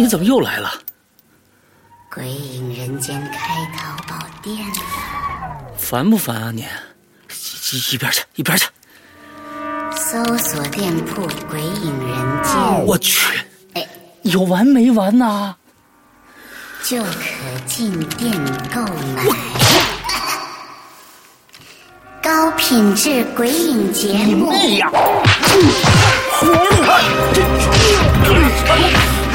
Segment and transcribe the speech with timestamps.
[0.00, 0.72] 你怎么又来了？
[2.10, 4.74] 鬼影人间开淘宝店了，
[5.76, 6.64] 烦不烦啊你？
[7.70, 8.64] 一一边去，一边去！
[9.94, 13.38] 搜索店铺“鬼影人间我去，
[13.74, 13.86] 哎，
[14.22, 15.54] 有完没完呐？”
[16.82, 17.10] 就可
[17.66, 18.32] 进店
[18.74, 18.80] 购
[19.14, 19.22] 买。
[22.22, 24.90] 高品质鬼影节目，妹呀！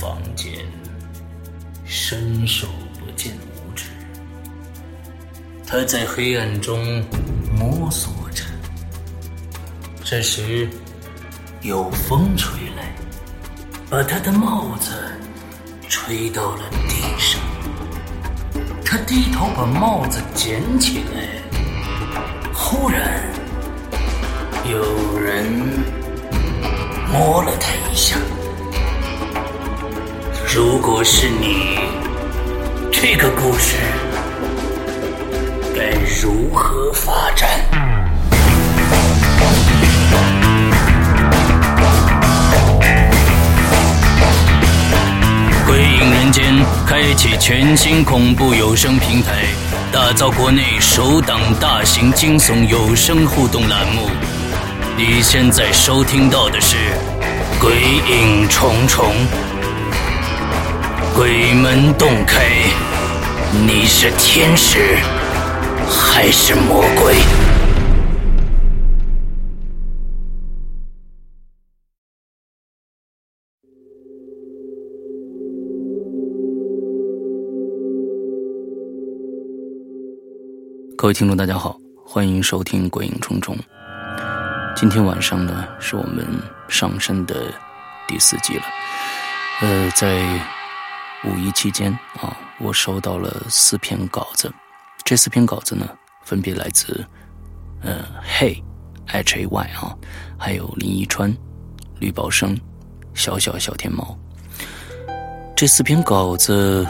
[0.00, 0.52] 房间，
[1.86, 2.66] 伸手
[2.98, 3.84] 不见五指。
[5.66, 7.02] 他在黑暗中
[7.58, 8.44] 摸索着。
[10.04, 10.68] 这时，
[11.62, 12.94] 有风吹来，
[13.88, 14.92] 把他的帽子
[15.88, 17.40] 吹到了地上。
[18.84, 21.42] 他低头把帽子捡起来，
[22.52, 23.24] 忽然，
[24.70, 25.50] 有人
[27.10, 28.16] 摸了他一下。
[30.56, 31.80] 如果是你，
[32.90, 33.76] 这个故事
[35.74, 35.90] 该
[36.22, 37.46] 如何发展？
[45.66, 46.54] 鬼影人间
[46.86, 49.44] 开启全新恐怖有声平台，
[49.92, 54.08] 打造国内首档大型惊悚有声互动栏目。
[54.96, 56.76] 你现在收听到的是
[57.60, 57.72] 《鬼
[58.10, 59.12] 影重重》。
[61.16, 62.44] 鬼门洞开，
[63.66, 64.96] 你是天使
[65.88, 67.14] 还是魔鬼？
[80.98, 83.56] 各位听众，大家好，欢迎收听《鬼影重重》。
[84.76, 86.26] 今天晚上呢，是我们
[86.68, 87.50] 上山的
[88.06, 88.64] 第四集了。
[89.62, 90.22] 呃，在
[91.24, 94.52] 五一期间啊，我收到了四篇稿子，
[95.04, 95.88] 这四篇稿子呢，
[96.22, 97.04] 分别来自
[97.82, 98.62] 呃，Hey
[99.06, 99.96] H A Y 啊，
[100.38, 101.34] 还有林一川、
[101.98, 102.56] 吕宝生、
[103.14, 104.16] 小小小天猫。
[105.56, 106.86] 这四篇稿子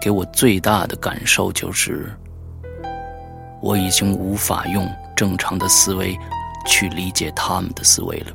[0.00, 2.10] 给我最大的感受就是，
[3.60, 6.18] 我已经无法用正常的思维
[6.66, 8.32] 去理解他们的思维了，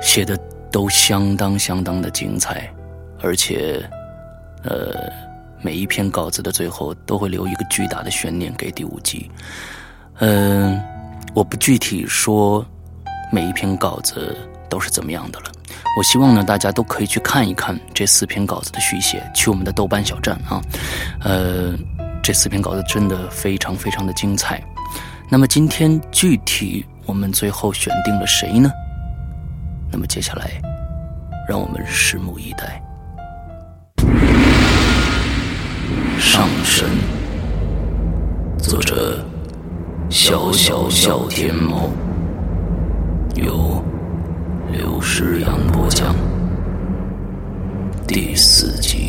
[0.00, 0.36] 写的
[0.70, 2.72] 都相当相当的精彩。
[3.20, 3.82] 而且，
[4.62, 4.94] 呃，
[5.60, 9.30] 每一篇稿子的最后都会留一个巨大的悬念给第五集。
[10.20, 10.80] 嗯、
[11.34, 12.64] 我不具体说
[13.32, 14.36] 每一篇稿子
[14.68, 15.46] 都是怎么样的了。
[15.96, 20.62] 我希望呢，大家都可以去看一看这四篇稿子的续写，去我们的豆瓣小站啊。
[21.20, 21.74] 呃，
[22.22, 24.62] 这四篇稿子真的非常非常的精彩。
[25.28, 28.70] 那么今天具体我们最后选定了谁呢？
[29.90, 30.50] 那么接下来，
[31.48, 32.80] 让我们拭目以待。
[36.18, 36.88] 上神，
[38.58, 39.24] 作者
[40.10, 41.90] 小小小天猫，
[43.36, 43.82] 由
[44.72, 46.14] 刘诗阳播讲，
[48.06, 49.07] 第四集。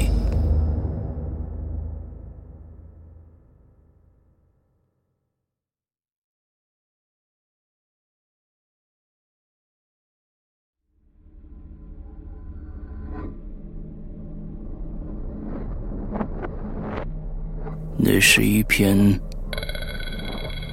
[18.12, 18.98] 那是一片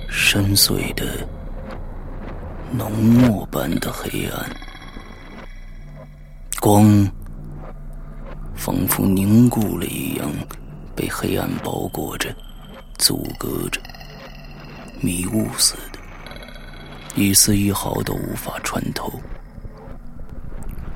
[0.09, 1.05] 深邃的
[2.73, 4.57] 浓墨般的黑暗，
[6.59, 7.07] 光
[8.55, 10.33] 仿佛凝固了一样，
[10.95, 12.35] 被黑暗包裹着、
[12.97, 13.83] 阻隔着，
[15.03, 16.01] 迷雾似的，
[17.17, 19.13] 一丝一毫都无法穿透，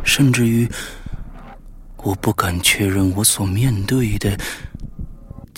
[0.03, 0.67] 甚至于。
[2.03, 4.35] 我不敢确认，我所面对的，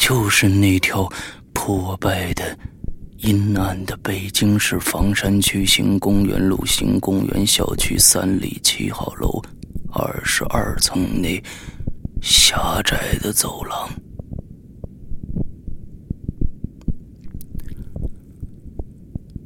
[0.05, 1.09] 就是那条
[1.53, 2.59] 破败的、
[3.19, 9.41] 阴暗的北京市房山区行公园路行公园小区三里七号楼
[9.93, 11.41] 二十二层内
[12.21, 13.89] 狭窄的走廊。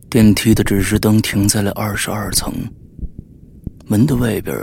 [0.08, 2.50] 电梯的指示灯停在了二十二层，
[3.84, 4.56] 门的外边。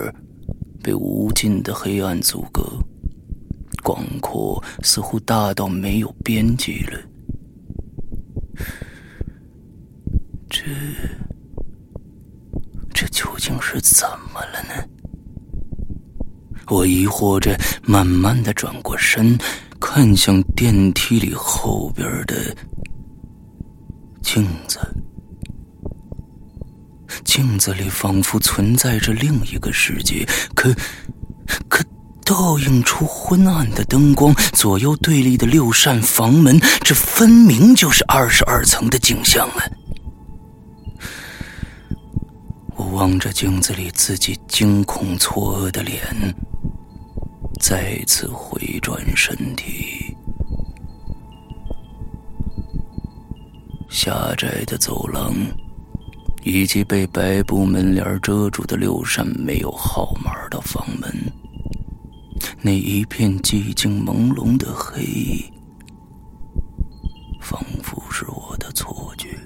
[0.81, 2.61] 被无尽的黑暗阻隔，
[3.83, 6.99] 广阔似乎大到没有边际了。
[10.49, 10.63] 这，
[12.93, 14.87] 这究竟是怎么了呢？
[16.67, 19.37] 我疑惑着，慢慢的转过身，
[19.79, 22.55] 看向电梯里后边的
[24.21, 24.79] 镜子。
[27.25, 30.25] 镜子里仿佛存在着另一个世界，
[30.55, 30.73] 可
[32.33, 39.61] 倒映出昏暗的灯光，左右对立的六扇房门，这分明就是二十二层的景象啊！
[42.75, 46.01] 我望着镜子里自己惊恐错愕的脸，
[47.61, 50.17] 再次回转身体，
[53.91, 55.35] 狭窄的走廊。
[56.45, 61.02] 以及被白布门帘遮住的六扇没有号码的房门，
[62.65, 65.03] 那一片寂静朦胧的黑，
[67.41, 69.37] 仿佛是我的错觉。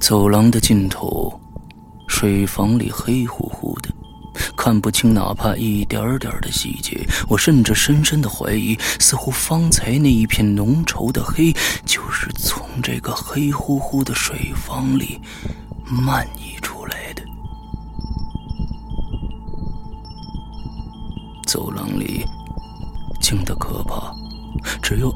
[0.00, 1.40] 走廊的尽头，
[2.08, 3.88] 水房里黑乎乎的。
[4.56, 11.52] 看不清哪怕一点点的细节，我甚至深深的怀疑，似乎方才那一片浓稠的黑，
[11.86, 15.20] 就是从这个黑乎乎的水房里
[15.84, 16.57] 蔓延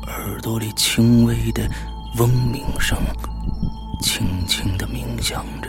[0.07, 1.69] 耳朵里轻微的
[2.17, 2.99] 嗡鸣声，
[4.01, 5.69] 轻轻的鸣响着。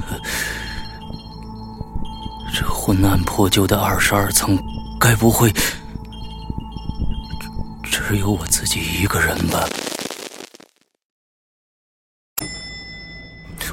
[2.54, 4.58] 这昏暗破旧的二十二层，
[4.98, 5.52] 该不会
[7.82, 9.68] 只有我自己一个人吧？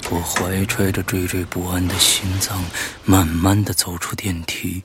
[0.10, 2.64] 我怀揣着惴惴不安的心脏，
[3.04, 4.82] 慢慢的走出电梯。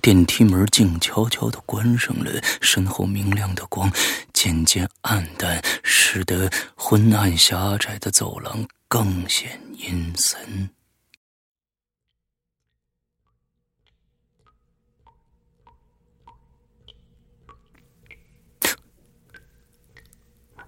[0.00, 3.90] 电梯门静悄悄的关上了，身后明亮的光
[4.32, 10.70] 渐渐暗淡，使得昏暗狭窄的走廊更显阴森。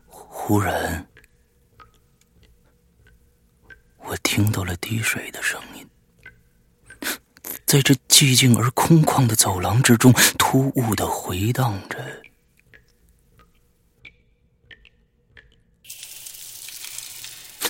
[0.06, 1.06] 忽然，
[3.98, 5.88] 我听到了滴水的声音，
[7.70, 11.98] 在这寂静而空旷的走廊之中，突兀的回荡着。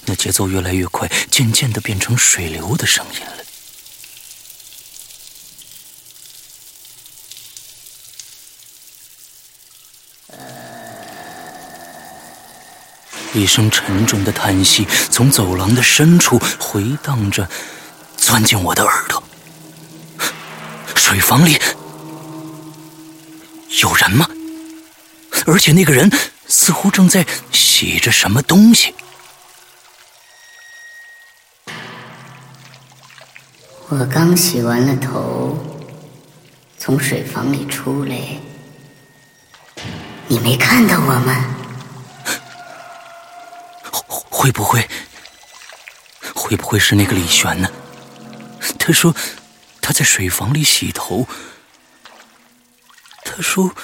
[0.07, 3.45] 那节奏越来越快，渐渐的变成水流的声音了。
[13.35, 17.47] 一声沉重的叹息从走廊的深处回荡着，
[18.17, 19.23] 钻进我的耳朵。
[21.11, 21.59] 水房里
[23.83, 24.31] 有人吗？
[25.45, 26.09] 而且那个人
[26.47, 28.95] 似乎正在洗着什么东西。
[33.89, 35.59] 我刚洗完了头，
[36.79, 38.17] 从水房里出来，
[40.29, 41.45] 你没看到我吗？
[44.31, 44.89] 会不会？
[46.37, 47.69] 会不会是那个李璇呢？
[48.79, 49.13] 他说
[49.91, 51.27] 他在水房里洗头。
[53.25, 53.75] 他说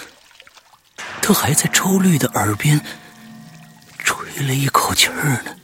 [1.20, 2.80] 他还在周律的耳边
[4.04, 5.56] 吹了一口气儿呢。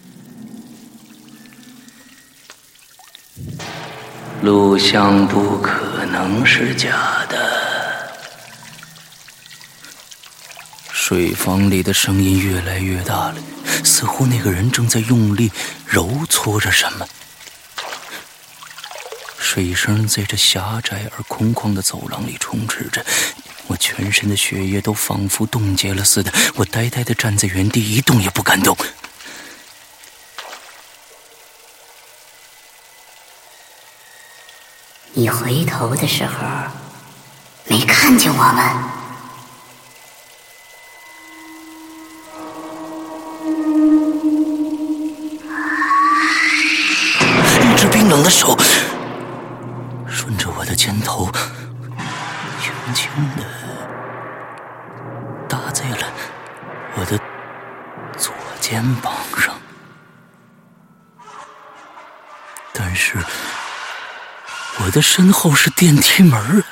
[4.42, 8.12] 录像不可能是假的。
[10.90, 13.36] 水房里的声音越来越大了，
[13.84, 15.52] 似乎那个人正在用力
[15.86, 17.06] 揉搓着什么。
[19.52, 23.04] 水声在这狭窄而空旷的走廊里充斥着，
[23.66, 26.32] 我全身的血液都仿佛冻结了似的。
[26.54, 28.74] 我呆呆的站在原地，一动也不敢动。
[35.12, 36.32] 你回头的时候，
[37.66, 39.01] 没看见我们。
[50.84, 51.30] 肩头，
[52.60, 53.44] 轻轻的
[55.48, 56.12] 搭在了
[56.96, 57.16] 我的
[58.18, 59.54] 左肩膀上，
[62.72, 63.16] 但是
[64.80, 66.64] 我的身后是电梯门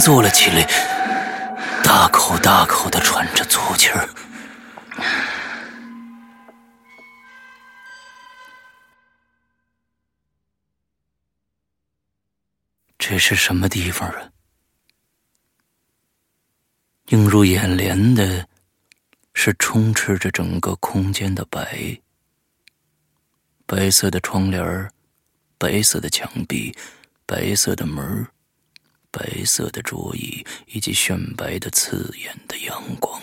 [0.00, 0.66] 坐了起来，
[1.84, 4.08] 大口大口的喘着粗气儿。
[12.98, 14.30] 这是什么地方啊？
[17.08, 18.46] 映入眼帘的
[19.34, 22.00] 是充斥着整个空间的白，
[23.66, 24.90] 白色的窗帘
[25.58, 26.74] 白色的墙壁，
[27.26, 28.26] 白色的门儿。
[29.10, 33.20] 白色的桌椅以及炫白的刺眼的阳光，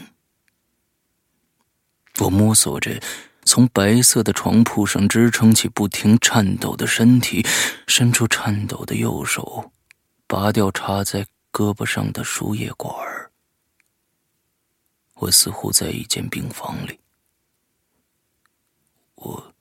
[2.20, 3.02] 我摸索着
[3.46, 7.46] 从白色的床铺上支撑起不停颤抖的身体，
[7.88, 9.72] 伸出颤抖的右手，
[10.28, 13.32] 拔掉插在胳膊上的输液管儿。
[15.14, 17.00] 我似乎在一间病房里，
[19.16, 19.54] 我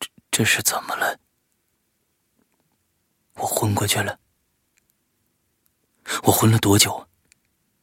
[0.00, 1.20] 这这是怎么了？
[3.34, 4.18] 我昏过去了。
[6.22, 7.06] 我昏了多久？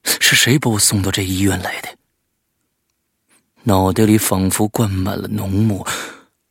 [0.03, 1.89] 是谁把我送到这医院来的？
[3.63, 5.85] 脑袋里仿佛灌满了浓墨，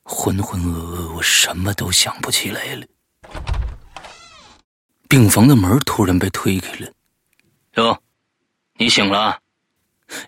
[0.02, 2.87] 浑浑噩噩，我什么都想不起来了。
[5.08, 6.92] 病房的门突然被推开了。
[7.76, 8.02] 哟，
[8.75, 9.40] 你醒了？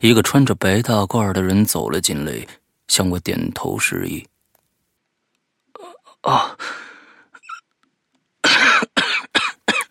[0.01, 2.47] 一个穿着白大褂的人走了进来，
[2.89, 4.27] 向我点头示意。
[6.23, 6.57] 啊。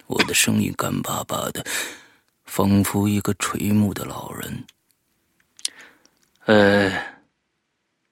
[0.09, 1.63] 我的声音干巴巴的，
[2.43, 4.65] 仿佛一个垂暮的老人。
[6.45, 6.91] 呃，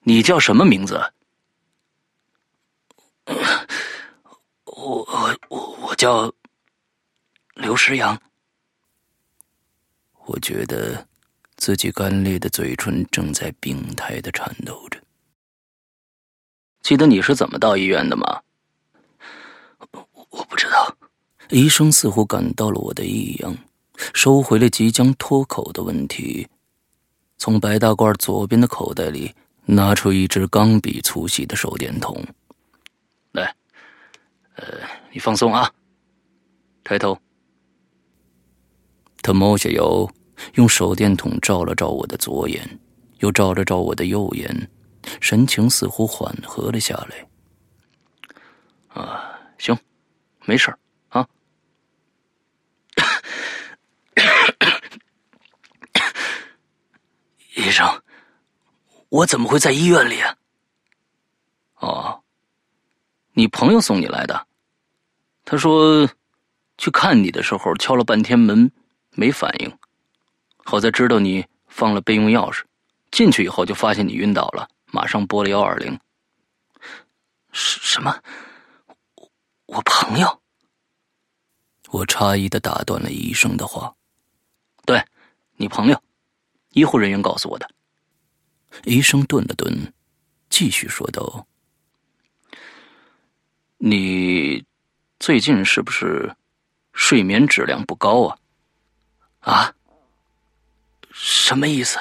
[0.02, 1.02] 你叫什么名字？
[3.26, 6.32] 我我我我叫
[7.56, 8.22] 刘诗阳。
[10.28, 11.08] 我觉得
[11.56, 15.02] 自己干裂的嘴唇正在病态的颤抖着。
[16.84, 18.44] 记得你是怎么到医院的吗？
[19.90, 20.96] 我我不知道。
[21.50, 23.56] 医生似乎感到了我的异样，
[24.14, 26.48] 收回了即将脱口的问题，
[27.38, 29.34] 从白大褂左边的口袋里
[29.66, 32.22] 拿出一支钢笔粗细的手电筒，
[33.32, 33.56] 来，
[34.56, 34.66] 呃，
[35.12, 35.72] 你放松啊，
[36.84, 37.18] 抬头。
[39.22, 40.10] 他猫下腰，
[40.56, 42.80] 用手电筒照了照我的左眼，
[43.20, 44.70] 又照了照我的右眼，
[45.22, 47.28] 神情似乎缓和了下来。
[49.02, 49.78] 啊，行，
[50.46, 50.80] 没事儿。
[57.58, 58.04] 医生，
[59.10, 60.38] 我怎么会在医院里啊？
[61.80, 62.24] 哦，
[63.34, 64.48] 你朋友送你来的。
[65.44, 66.08] 他说，
[66.78, 68.72] 去看你的时候敲了半天门，
[69.10, 69.78] 没反应。
[70.66, 72.64] 好在知道你放了备用钥匙，
[73.10, 76.00] 进去以后就发现你晕倒了，马上拨了幺二零。
[77.52, 78.22] 什什么？
[79.66, 80.42] 我朋友？
[81.90, 83.92] 我诧异的打断了医生的话。
[84.86, 85.04] 对，
[85.56, 86.00] 你朋友。
[86.78, 87.68] 医护人员告诉我的。
[88.84, 89.92] 医生顿了顿，
[90.48, 91.48] 继续说道
[93.78, 94.64] ：“你
[95.20, 96.32] 最近是不是
[96.94, 98.38] 睡眠质量不高啊？
[99.40, 99.74] 啊？
[101.12, 101.98] 什么意思？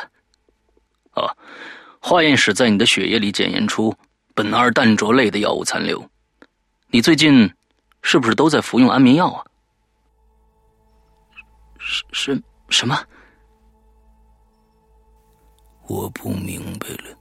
[1.12, 1.35] 啊？
[1.99, 3.97] 化验室在你的血液里检验出
[4.35, 6.06] 苯二氮卓类的药物残留。
[6.88, 7.50] 你最近
[8.02, 9.42] 是不是都在服用安眠药啊？
[11.78, 13.02] 什什什么？”
[15.88, 17.16] 我不明白了，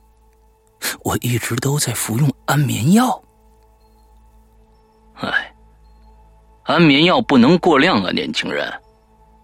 [1.04, 3.22] 我一直都在服用安眠药。
[5.16, 5.54] 哎，
[6.64, 8.72] 安眠药不能过量啊，年轻人。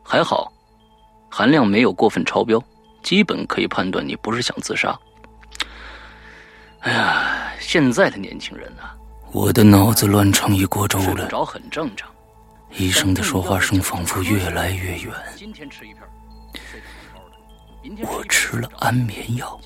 [0.03, 0.51] 还好，
[1.29, 2.61] 含量没有过分超标，
[3.03, 4.97] 基本可以判断你不是想自杀。
[6.79, 8.89] 哎呀，现在的年轻人呐，
[9.31, 11.05] 我的脑子乱成一锅粥了。
[11.05, 12.09] 睡不着很正常，
[12.71, 15.13] 医生的说话声仿佛越来越远。
[18.03, 19.59] 我吃了安眠药，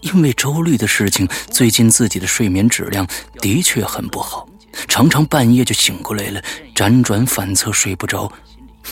[0.00, 3.06] 因为周律的事情，最近自己的睡眠质量
[3.40, 4.48] 的确很不好，
[4.88, 6.42] 常常半夜就醒过来了，
[6.74, 8.30] 辗转反侧睡不着。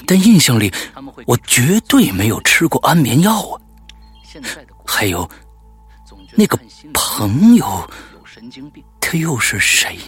[0.07, 0.73] 但印象里，
[1.27, 3.61] 我绝对没有吃过安眠药啊。
[4.85, 5.29] 还有
[6.35, 6.59] 那个
[6.93, 7.89] 朋友，
[9.01, 9.99] 他又是谁？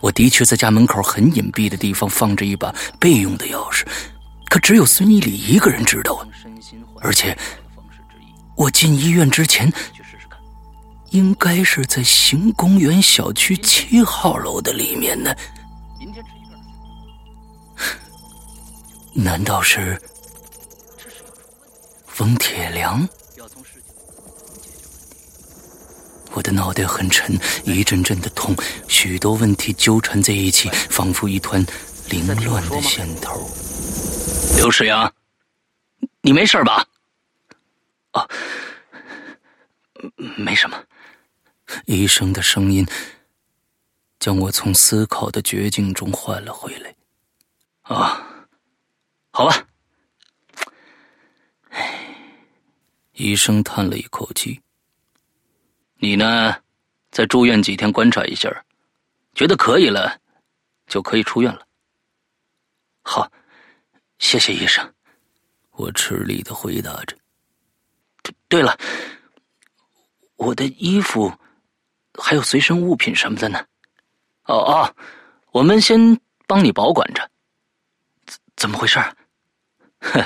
[0.00, 3.84] 我的确在家门口很隐蔽的地方放着一把备用的钥匙，
[4.48, 6.26] 可只有孙一礼一个人知道啊。
[7.00, 7.36] 而且
[8.56, 9.72] 我进医院之前，
[11.10, 15.34] 应该是在行公园小区七号楼的里面呢。
[19.12, 20.00] 难道是
[22.06, 23.08] 冯铁良？
[26.32, 28.54] 我的脑袋很沉，一阵阵的痛，
[28.86, 31.64] 许多问题纠缠在一起，仿佛一团
[32.10, 33.50] 凌乱的线头。
[34.56, 35.12] 刘世阳，
[36.20, 36.86] 你没事吧？
[38.12, 38.28] 哦，
[40.36, 40.84] 没什么。
[41.86, 42.86] 医生的声音
[44.18, 46.94] 将我从思考的绝境中唤了回来。
[47.82, 48.46] 啊，
[49.30, 49.66] 好吧。
[51.70, 52.14] 唉，
[53.12, 54.60] 医生叹了一口气。
[56.00, 56.56] 你呢，
[57.10, 58.64] 再住院几天观察一下，
[59.34, 60.20] 觉得可以了，
[60.86, 61.66] 就可以出院了。
[63.02, 63.30] 好，
[64.18, 64.94] 谢谢医生。
[65.72, 67.16] 我吃力的回答着。
[68.48, 68.76] 对了，
[70.36, 71.32] 我的衣服
[72.14, 73.64] 还有随身物品什么的呢？
[74.44, 74.96] 哦哦，
[75.52, 77.30] 我们先帮你保管着。
[78.26, 78.98] 怎怎么回事？
[80.00, 80.24] 哼，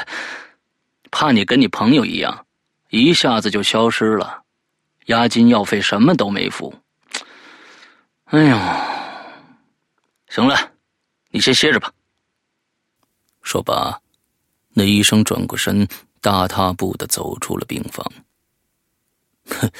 [1.10, 2.46] 怕你跟你朋友一样，
[2.90, 4.42] 一下子就消失了。
[5.06, 6.72] 押金、药费什么都没付。
[8.26, 8.56] 哎呦，
[10.28, 10.72] 行了，
[11.30, 11.92] 你先歇着吧。
[13.42, 14.00] 说罢，
[14.70, 15.86] 那医生转过身，
[16.20, 18.10] 大踏步的走出了病房。
[19.46, 19.70] 哼，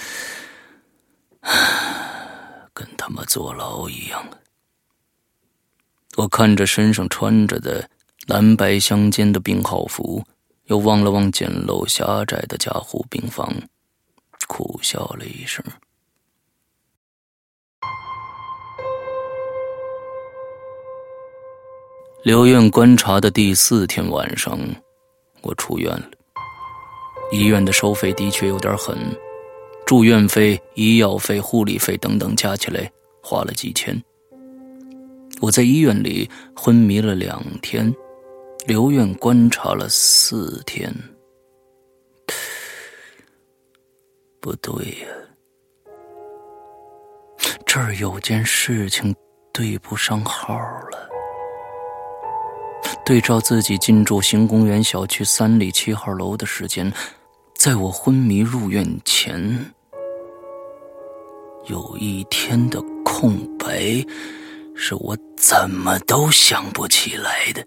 [2.75, 4.25] 跟他妈坐牢一样！
[6.17, 7.89] 我看着身上穿着的
[8.27, 10.23] 蓝白相间的病号服，
[10.65, 13.51] 又望了望简陋狭窄的加护病房。
[14.47, 15.65] 苦笑了一声。
[22.23, 24.57] 留院观察的第四天晚上，
[25.41, 26.09] 我出院了。
[27.33, 28.97] 医院的收费的确有点狠，
[29.85, 32.89] 住院费、医药费、护理费等等加起来
[33.21, 34.01] 花了几千。
[35.41, 37.93] 我在医院里昏迷了两天，
[38.67, 40.95] 留院观察了四天。
[44.41, 45.09] 不对呀，
[47.67, 49.13] 这儿有件事情
[49.53, 51.09] 对不上号了。
[53.05, 56.93] 对照自己进驻行公园小区三里七号楼的时间，
[57.55, 59.73] 在我昏迷入院前，
[61.67, 64.05] 有一天的空白，
[64.75, 67.65] 是我怎么都想不起来的。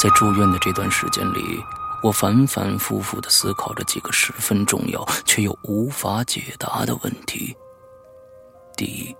[0.00, 1.64] 在住院的这段时间里。
[2.00, 7.52] 我反反复复的思考着几个十分重要却又无法解答的问题：
[8.76, 9.16] 第一，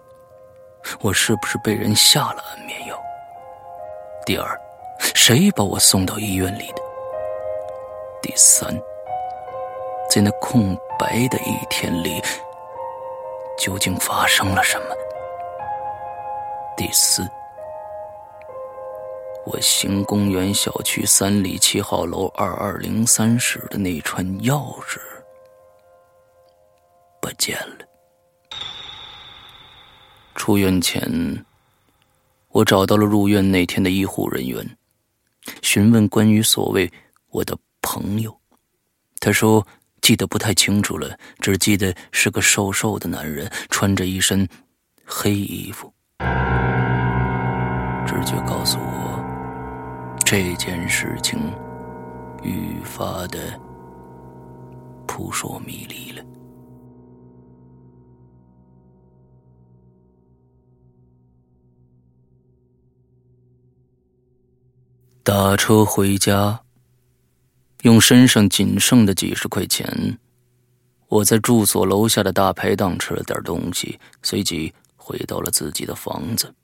[1.00, 2.96] 我是不是被人下了安眠药？
[4.28, 4.60] 第二，
[5.14, 6.82] 谁把我送到医院里的？
[8.20, 8.78] 第三，
[10.10, 12.22] 在那空白的一天里，
[13.58, 14.94] 究竟发生了什么？
[16.76, 17.26] 第四。
[19.46, 24.98] 我行公园小区三里七号楼二二零三室的那串钥匙
[27.18, 27.86] 不见了。
[30.34, 31.02] 出院前，
[32.58, 34.68] 我找到了入院那天的医护人员，
[35.62, 36.90] 询问关于所谓
[37.30, 38.36] 我的朋友。
[39.20, 39.64] 他说
[40.00, 44.48] 记得不太清楚了，只记得是个瘦瘦的男人，穿着一身
[45.04, 45.92] 黑衣服。
[48.04, 49.24] 直觉告诉我。
[50.26, 51.38] 这件事情
[52.42, 53.38] 愈发的
[55.06, 56.24] 扑朔迷离了。
[65.28, 66.58] 打车回家，
[67.82, 70.18] 用身上仅剩的几十块钱，
[71.08, 76.54] 我在住所楼下的大排档吃了点东西，随即回到了自己的房子。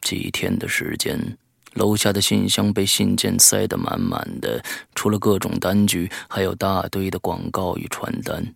[0.00, 1.36] 几天的时间。
[1.74, 8.54] 楼下的信箱被信件塞得满满的，除了各种单据，还有大堆的广告与传单。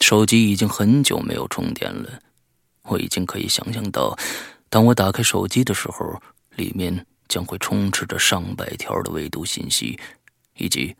[0.00, 2.18] 手机已经很久没有充电了，
[2.84, 4.16] 我已经可以想象到，
[4.70, 6.18] 当我打开手机的时候，
[6.56, 9.98] 里面将会充斥着上百条的未读信息，
[10.56, 10.94] 以及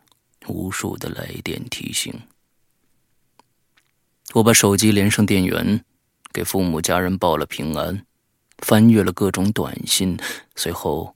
[0.47, 2.13] 无数的来电提醒。
[4.33, 5.83] 我把手机连上电源，
[6.33, 8.05] 给父母家人报了平安，
[8.59, 10.17] 翻阅了各种短信，
[10.55, 11.15] 随后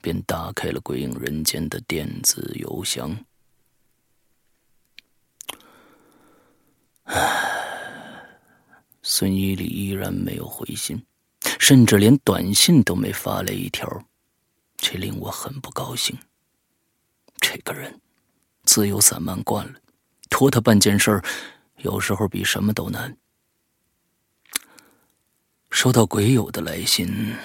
[0.00, 3.16] 便打开了《鬼影人间》的电子邮箱。
[7.04, 7.44] 唉。
[9.00, 11.02] 孙一礼依然没有回信，
[11.58, 13.88] 甚至连短信都没发来一条，
[14.78, 16.16] 这令我很不高兴。
[17.38, 18.00] 这个人
[18.64, 19.74] 自由散漫惯了，
[20.30, 21.22] 托他办件事，
[21.76, 23.14] 有时候比什么都难。
[25.70, 27.36] 收到鬼友的来信，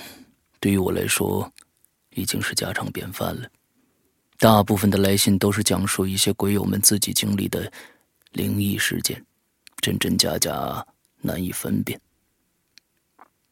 [0.61, 1.51] 对于我来说
[2.11, 3.49] 已经是家常便饭了。
[4.37, 7.71] 大部分的来信都是讲述一些鬼友们自己经历的
[8.31, 9.23] 灵异事件，
[9.81, 10.85] 真真假假。
[11.25, 11.97] 难以分辨。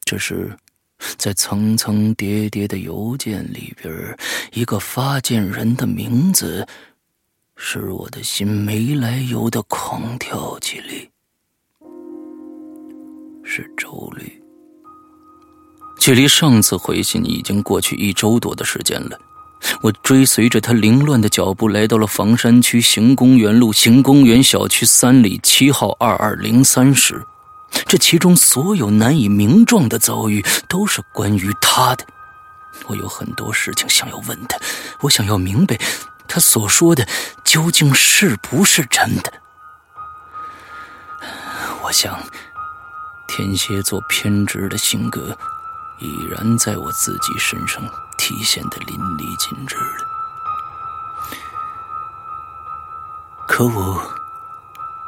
[0.04, 0.54] 这是
[1.16, 3.92] 在层层叠叠的邮件里边，
[4.52, 6.66] 一个发件人的名字，
[7.56, 10.86] 使我的心没来由的狂跳起来。
[13.44, 14.42] 是周律。
[15.98, 19.18] 距离上次回信已经过去一周多的时间了。
[19.80, 27.22] 我追随着他凌乱的脚步，来到了房山区行公园路行公园小区三里七号二二零三室。
[27.92, 32.06] 这其中所有难以名状的遭遇，都是关于他的。
[32.86, 34.56] 我有很多事情想要问他，
[35.00, 35.78] 我想要明白，
[36.26, 37.06] 他所说的
[37.44, 39.30] 究竟是不是真的。
[41.82, 42.18] 我想，
[43.28, 45.36] 天蝎座偏执的性格，
[45.98, 47.84] 已然在我自己身上
[48.16, 50.08] 体现的淋漓尽致了。
[53.46, 54.21] 可我。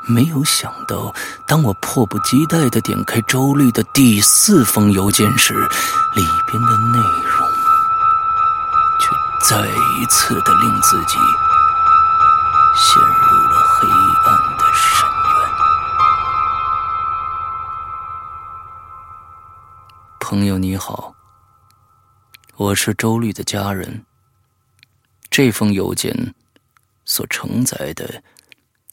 [0.06, 1.14] 没有想到，
[1.46, 7.48] 当我迫不及待的点开周律的第四封邮件时，里边的内容
[9.00, 9.10] 却
[9.48, 11.16] 再一次的令自己
[12.76, 13.88] 陷入了黑
[14.24, 15.50] 暗的深渊。
[20.20, 21.14] 朋友你好，
[22.56, 24.04] 我是周律的家人。
[25.30, 26.34] 这封邮件
[27.04, 28.22] 所承载的。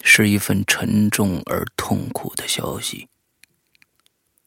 [0.04, 3.08] 是一份沉重而痛苦的消息。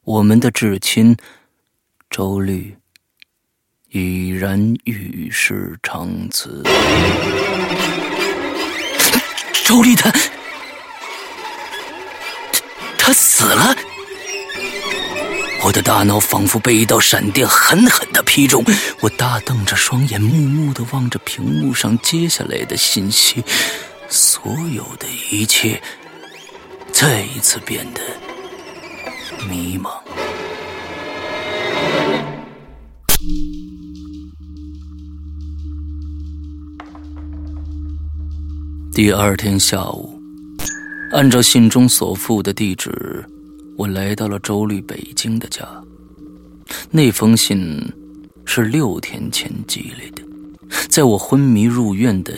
[0.02, 1.16] 我们的至亲
[2.10, 2.76] 周律
[3.88, 6.62] 已然与世长辞。
[9.64, 10.12] 周律他，
[12.98, 13.74] 他死了！
[15.64, 18.62] 我的大脑仿佛被一道闪电狠狠的劈中，
[19.00, 23.42] 我大瞪着双眼，木木的望着屏幕上接下来的信息。
[24.16, 25.82] 所有的一切
[26.92, 28.00] 再一次变得
[29.50, 29.90] 迷茫。
[38.94, 40.16] 第二天下午，
[41.10, 43.24] 按照信中所附的地址，
[43.76, 45.68] 我来到了周律北京的家。
[46.88, 47.92] 那封信
[48.44, 50.22] 是六天前寄来的，
[50.88, 52.32] 在我昏迷入院的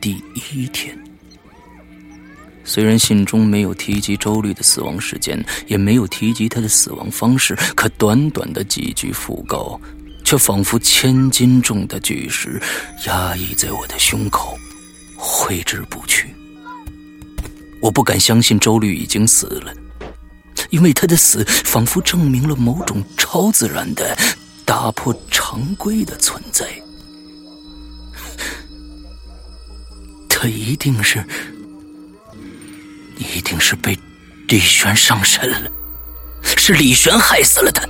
[0.00, 0.98] 第一天。
[2.68, 9.80] 虽然信中没有提及周律的死亡时间，也没有提及他的死亡方式，可短短的几句讣告，
[10.22, 12.60] 却仿佛千斤重的巨石
[13.06, 14.54] 压抑在我的胸口，
[15.16, 16.28] 挥之不去。
[17.80, 19.72] 我不敢相信周律已经死了，
[20.68, 24.14] 因为他的死仿佛证明了某种超自然的、
[24.66, 26.66] 打破常规的存在。
[30.28, 31.24] 他一定是。
[33.18, 33.98] 一定是被
[34.48, 35.70] 李玄上身了，
[36.42, 37.86] 是李玄害死了他。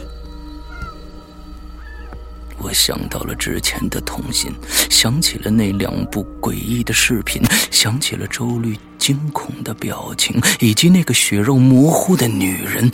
[2.60, 4.52] 我想到了之前的通信，
[4.90, 12.90] 想起了那两部诡异的视频，想起了周律惊恐的表情，以及那个血肉模糊的女人。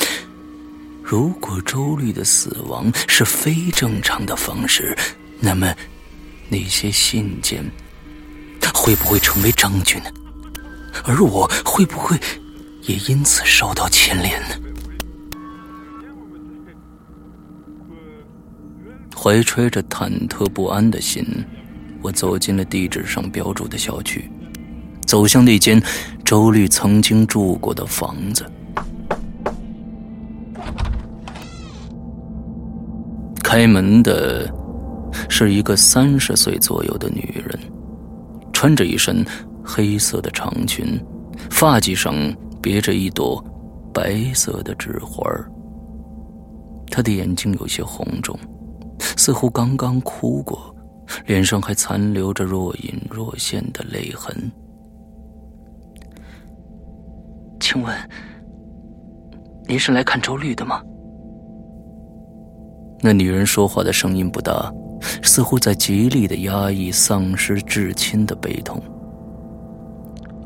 [1.02, 4.96] 如果周律的死亡是非正常的方式，
[5.40, 5.74] 那么
[6.48, 7.64] 那些信件
[8.74, 10.10] 会不会成为证据呢？
[11.02, 12.16] 而我会不会
[12.82, 14.54] 也因此受到牵连呢？
[19.16, 21.24] 怀揣着忐忑不安的心，
[22.02, 24.30] 我走进了地址上标注的小区，
[25.06, 25.82] 走向那间
[26.24, 28.44] 周律曾经住过的房子。
[33.42, 34.52] 开门的
[35.28, 37.58] 是一个三十岁左右的女人，
[38.52, 39.24] 穿着一身。
[39.64, 41.00] 黑色的长裙，
[41.50, 42.14] 发髻上
[42.60, 43.42] 别着一朵
[43.92, 45.24] 白色的纸花
[46.90, 48.38] 他的眼睛有些红肿，
[49.16, 50.74] 似乎刚刚哭过，
[51.26, 54.52] 脸上还残留着若隐若现的泪痕。
[57.58, 57.96] 请问，
[59.66, 60.82] 您是来看周律的吗？
[63.00, 64.72] 那女人说话的声音不大，
[65.22, 68.80] 似乎在极力的压抑丧失至亲的悲痛。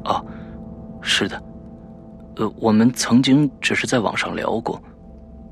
[0.04, 0.24] 哦，
[1.02, 1.42] 是的，
[2.36, 4.80] 呃，我们曾经只是在网上聊过。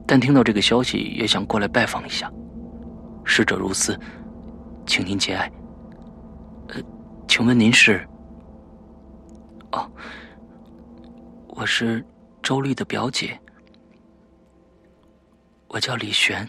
[0.07, 2.31] 但听到这个消息，也想过来拜访一下。
[3.25, 3.99] 逝者如斯，
[4.87, 5.51] 请您节哀。
[6.69, 6.81] 呃，
[7.27, 8.07] 请问您是？
[9.73, 9.91] 哦，
[11.49, 12.05] 我是
[12.41, 13.39] 周丽的表姐，
[15.67, 16.49] 我叫李璇。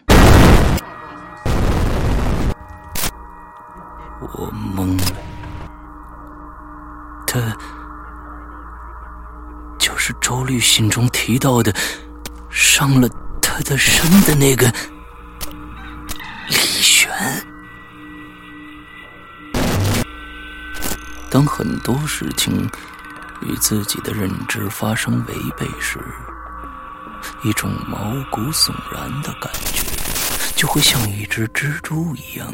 [4.19, 5.17] 我懵了，
[7.25, 7.39] 他
[10.07, 11.75] 是周律信中提到的
[12.49, 13.09] 伤了。
[13.41, 14.71] 他的身的那个
[16.47, 17.09] 李玄，
[21.29, 22.69] 当很多事情
[23.41, 25.99] 与自己的认知发生违背时，
[27.43, 27.97] 一种毛
[28.31, 29.81] 骨悚然的感觉，
[30.55, 32.47] 就会像一只蜘蛛一样，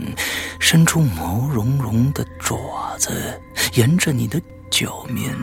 [0.60, 2.58] 伸出毛茸茸的爪
[2.98, 3.40] 子，
[3.74, 5.36] 沿着你的脚面，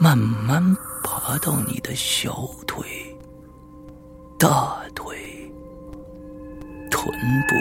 [0.00, 0.62] 慢慢
[1.06, 2.84] 爬到你的小腿。
[4.36, 5.16] 大腿、
[6.90, 7.08] 臀
[7.48, 7.54] 部、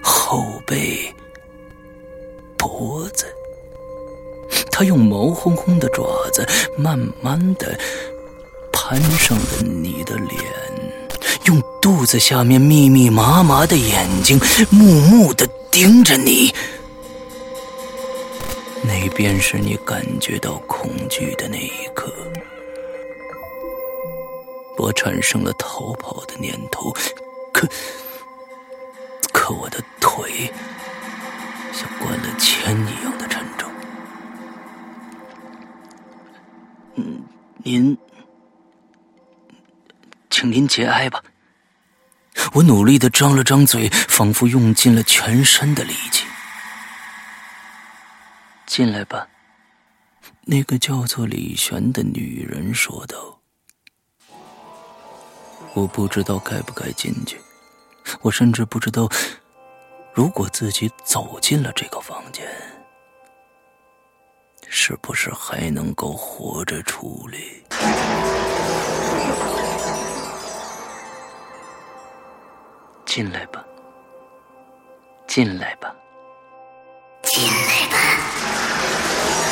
[0.00, 1.12] 后背、
[2.56, 3.26] 脖子，
[4.70, 6.46] 他用毛烘烘的爪子
[6.78, 7.76] 慢慢的
[8.72, 10.40] 攀上了你的脸，
[11.46, 14.40] 用肚子下面密密麻麻的眼睛
[14.70, 16.54] 木木的盯着你，
[18.86, 22.12] 那便是你感觉到恐惧的那一刻。
[24.78, 26.94] 我产生了逃跑的念头，
[27.52, 27.66] 可
[29.32, 30.50] 可我的腿
[31.72, 33.70] 像灌了铅一样的沉重。
[36.96, 37.22] 嗯，
[37.64, 37.96] 您，
[40.30, 41.22] 请您节哀吧。
[42.52, 46.25] 我努力的张了张嘴，仿佛用尽了全身的力气。
[48.66, 49.28] 进来吧，
[50.42, 53.40] 那个叫做李璇的女人说道。
[55.72, 57.40] 我不知道该不该进去，
[58.22, 59.08] 我甚至不知道，
[60.12, 62.46] 如果自己走进了这个房间，
[64.68, 67.38] 是不是还能够活着出来？
[73.04, 73.64] 进来吧，
[75.26, 75.94] 进来吧，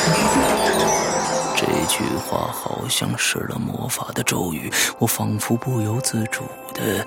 [1.57, 6.43] 这句话好像施了魔法的咒语，我仿佛不由自主
[6.75, 7.07] 的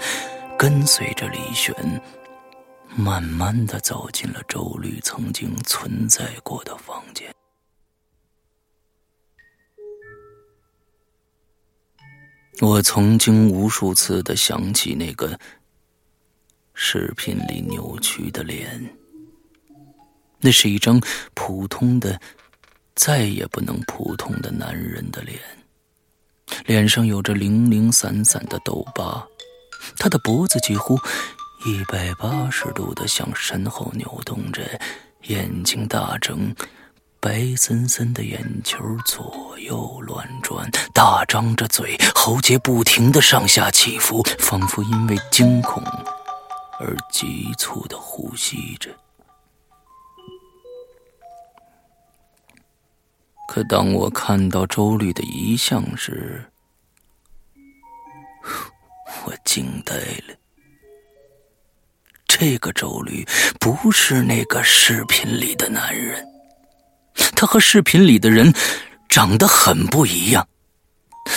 [0.57, 1.75] 跟随着李玄，
[2.95, 7.31] 慢慢的走进了周律曾经存在过的房间。
[12.61, 15.37] 我曾经无数次的想起那个
[16.73, 18.97] 视频里扭曲的脸，
[20.39, 20.99] 那是一张
[21.35, 22.19] 普通的。
[22.97, 25.39] 再也不能普通的男人的脸，
[26.65, 29.23] 脸上有着零零散散的痘疤，
[29.99, 30.99] 他的脖子几乎
[31.63, 34.63] 一百八十度的向身后扭动着，
[35.27, 36.51] 眼睛大睁，
[37.19, 45.83] 白森森的眼球左右乱转，大张着嘴，喉结不停的上下起伏，仿佛因为惊恐
[46.79, 48.89] 而急促的呼吸着。
[53.47, 56.43] 可当我看到周律的遗像时，
[59.25, 60.35] 我惊呆了。
[62.27, 63.25] 这个周律
[63.59, 66.23] 不是那个视频里的男人，
[67.35, 68.53] 他和视频里的人
[69.09, 70.47] 长得很不一样。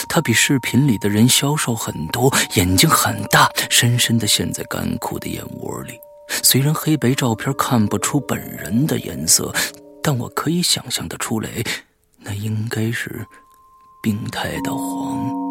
[0.07, 5.97] 他比视频里的人消瘦很多，眼睛很大，深深的陷在干枯的眼窝里。
[6.29, 9.53] 虽然黑白照片看不出本人的颜色，
[10.03, 11.49] 但我可以想象的出来。
[12.23, 13.25] 那应该是
[14.01, 15.41] 病态的黄。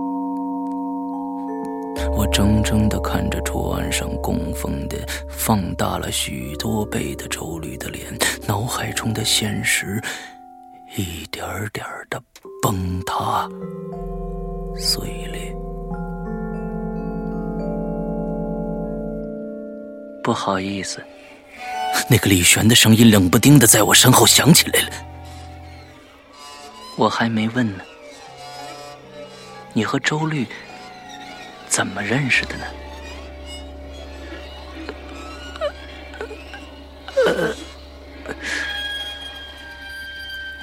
[2.13, 4.97] 我怔怔的看着桌案上供奉的
[5.29, 8.07] 放大了许多倍的周律的脸，
[8.47, 10.01] 脑海中的现实
[10.97, 12.23] 一点点的
[12.63, 13.49] 崩塌
[14.77, 15.55] 碎裂。
[20.23, 21.03] 不好意思，
[22.09, 25.10] 那个李璇的声音冷不丁的在我身后响起来了。
[27.01, 27.85] 我还没问呢。
[29.73, 30.47] 你和周律
[31.67, 32.67] 怎么认识的呢？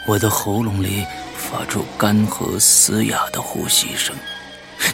[0.06, 4.16] 我的喉咙里发出干涸嘶哑的呼吸声，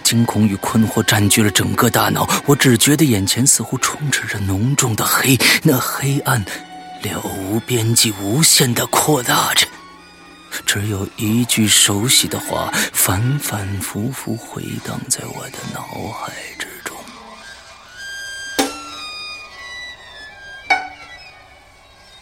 [0.02, 6.42] 惊恐与困惑占据了整个大脑，我只觉得眼前似乎充斥着浓重的黑，那黑暗
[7.02, 9.68] 了无边际无限的扩大着。
[10.66, 16.96] 只有一句熟悉的话反反复复回荡在我的脑海之中：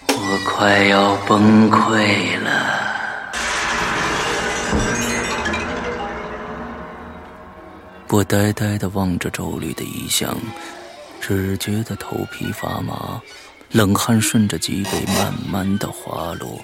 [0.07, 2.79] 我快要崩溃了。
[8.09, 10.37] 我呆呆的望着周律的遗像，
[11.21, 13.21] 只觉得头皮发麻，
[13.71, 16.59] 冷汗顺着脊背慢慢的滑落。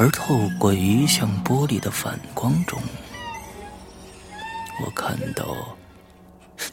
[0.00, 2.80] 而透过一像玻璃的反光中，
[4.82, 5.54] 我看到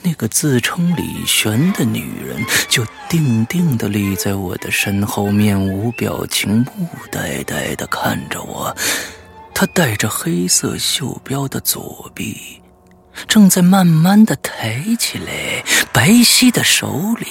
[0.01, 8.73] 那个自称李璇的女人，就定定的立在我的身后，面无表情，木呆呆的看着我。
[9.53, 12.61] 她带着黑色袖标的左臂，
[13.27, 17.27] 正在慢慢的抬起来，白皙的手里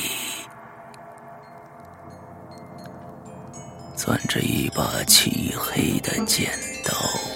[4.06, 6.48] 攥着一把漆黑的剪
[6.84, 7.35] 刀。